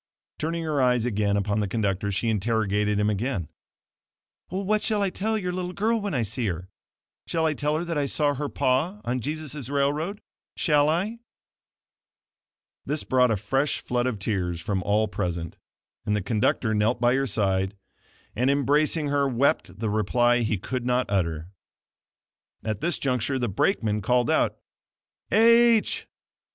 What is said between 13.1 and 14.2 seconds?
a fresh flood of